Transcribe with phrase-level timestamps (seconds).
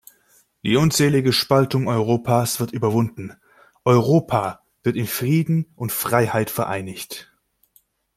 [0.63, 3.35] Die unselige Spaltung Europas wird überwunden,
[3.85, 7.31] Europa wird in Frieden und Freiheit vereinigt.